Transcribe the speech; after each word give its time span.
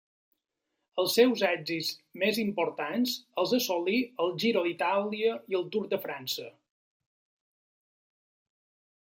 Els 1.01 1.17
seus 1.17 1.43
èxits 1.49 1.91
més 2.23 2.39
importants 2.43 3.13
els 3.43 3.53
assolí 3.59 3.99
al 4.25 4.33
Giro 4.45 4.65
d'Itàlia 4.69 5.37
i 5.55 5.59
al 5.61 5.69
Tour 5.77 5.87
de 5.93 6.01
França. 6.09 6.49